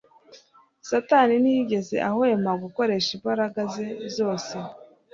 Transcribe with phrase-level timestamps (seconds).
[0.89, 3.85] Satani ntiyigeze ahwema gukoresha imbaraga ze
[4.17, 4.55] zose